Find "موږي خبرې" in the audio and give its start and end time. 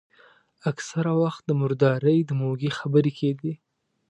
2.41-3.11